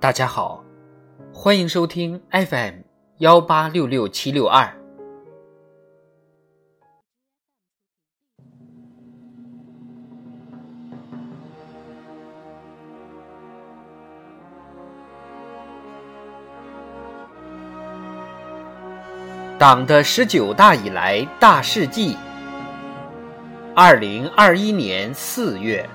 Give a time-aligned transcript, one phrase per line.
[0.00, 0.64] 大家好，
[1.30, 2.76] 欢迎收听 FM
[3.18, 4.72] 幺八六六七六二。
[19.58, 22.16] 党的十九大以来大事记。
[23.76, 25.86] 二零二一年四月。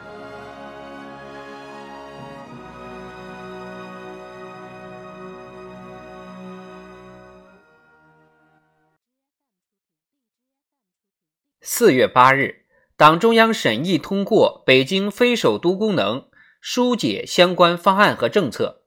[11.67, 12.63] 四月八日，
[12.95, 16.27] 党中央审议通过北京非首都功能
[16.61, 18.83] 疏解相关方案和政策。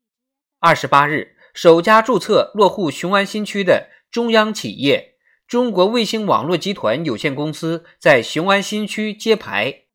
[0.61, 5.17] 二十八日，首家注册落户雄安新区的中央企业
[5.49, 9.87] 中国卫星网络集团有限公司在雄安新区揭牌，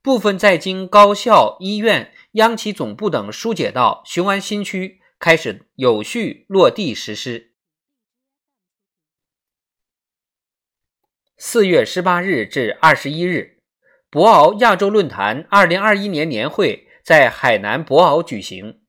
[0.00, 7.51] 部分在京高校、医院、央企总部等疏解到雄安新区，开始有序落地实施。
[11.44, 13.58] 四月十八日至二十一日，
[14.08, 18.82] 博鳌亚洲论坛二零二一年年会在海南博鳌举行。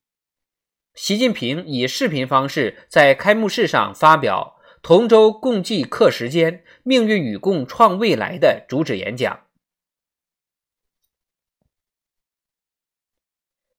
[0.93, 9.47] 习近平以视频方式在开幕式上发表“同舟共济课时间，命运与共创未来”的主旨演讲。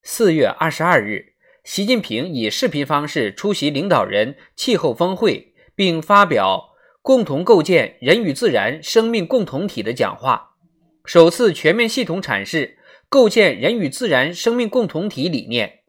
[0.02, 6.73] 四月二十二日，习近平以视频方式出席领导人气候峰会，并发表。
[7.04, 10.52] 共同构建人与自然生命共同体的讲话，
[11.04, 12.78] 首次全面系统阐释
[13.10, 15.80] 构建人与自然生命共同体理念，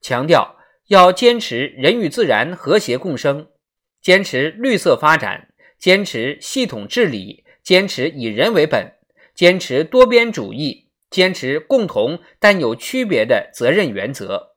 [0.00, 0.56] 强调
[0.86, 3.48] 要坚持人与自然和谐共生，
[4.00, 8.94] 坚持绿色发展，坚持系统治理，坚持以人为本，
[9.34, 14.51] 坚持多边主义，坚持共同但有区别的责任原则。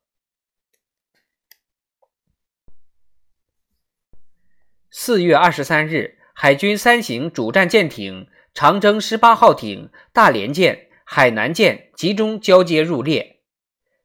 [4.97, 13.41] 四月二十三日，海军三型主战舰艇长征十八号艇、大连舰、海南舰集中交接入列。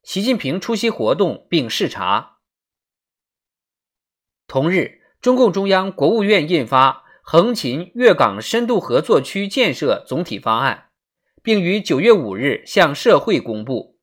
[0.03, 2.39] 习近平出席活动并视察。
[4.49, 10.89] 同日，中共中央、国务院印发横琴粤港深度合作区建设总体方案，
[11.41, 13.97] 并于九月五日向社会公布。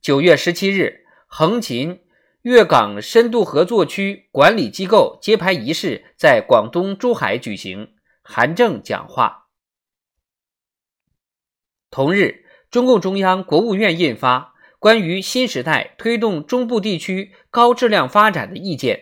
[0.00, 2.00] 九月十七日，横琴。
[2.42, 9.46] 粤港深度合作区管理机构揭牌仪式在广东珠海举行，韩正讲话。
[11.88, 14.38] 同日，中共中央、国务院印发
[14.80, 18.96] 《关于新时代推动中部地区高质量发展的意见》，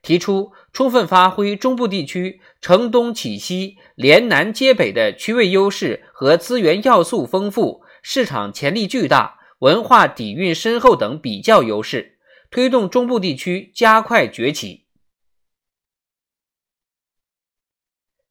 [0.00, 12.13] 提出充分发挥中部地区承东启西、连南接北的区位优势和资源要素丰富、市场潜力巨大、文化底蕴深厚等比较优势。
[12.54, 14.86] 推动中部地区加快崛起。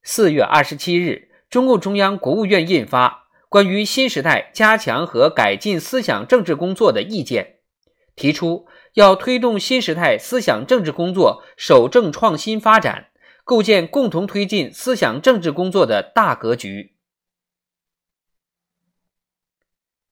[0.01, 7.59] 四月二十七日，中共中央、国务院印发《关于新时代加强和改进思想政治工作的意见》，
[8.15, 13.09] 提出要推动新时代思想政治工作守正创新发展，
[13.43, 16.95] 构建共同推进思想政治工作的大格局。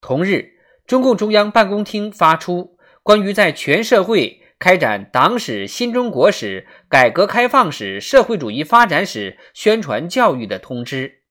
[0.02, 2.78] 同日，中共中央办公厅发出。
[3.04, 11.24] 关于在全社会开展党史、新中国史、改革开放史、社会主义发展史宣传教育的通知。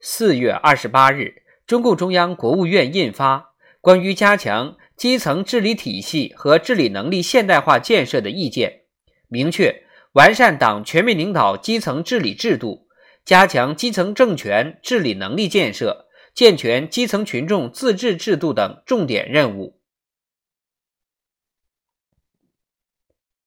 [0.00, 3.38] 四月二十八日，中共中央、国务院印发
[3.80, 8.82] 《关于加强基层治理体系和治理能力现代化建设的意见》，
[9.28, 12.88] 明确完善党全面领导基层治理制度，
[13.24, 16.05] 加强基层政权治理能力建设。
[16.36, 19.80] 健全基层群众自治制度等重点任务。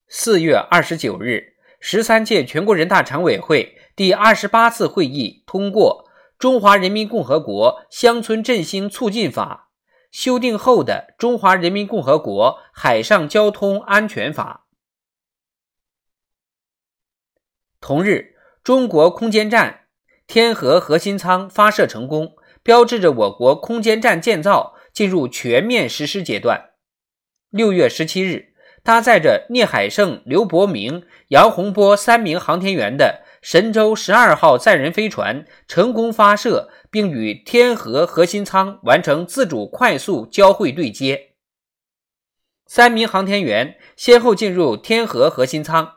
[0.07, 6.09] 四月二十九日，十三届全国人大常委会第二十八次会议通过
[6.39, 9.69] 《中华人民共和国乡村振兴促进法》
[10.19, 14.65] 修订后的《中华人民共和国海上交通安全法》。
[17.79, 19.85] 同日，中国空间站
[20.25, 22.35] 天河核心舱发射成功。
[22.63, 26.71] 标志着我国空间站建造进入全面实施阶段。
[27.49, 28.53] 六月十七日，
[28.83, 41.33] 搭载着聂海胜、刘伯明、杨洪波三名航天员的神舟十二号载人飞船成功发射，并与天河核心舱完成自主快速交会对接。
[42.67, 45.93] 三名航天员先后进入天河核心舱，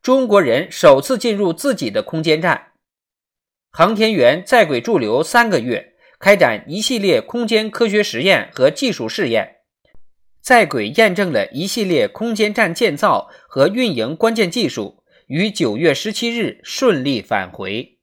[0.00, 2.72] 中国人首次进入自己的空间站。
[3.70, 5.91] 航天员在轨驻留三个月。
[6.22, 9.56] 开展一系列空间科学实验和技术试验，
[10.40, 17.98] 在轨验证了一系列空间站建造和运营关键技术，于九月十七日顺利返回。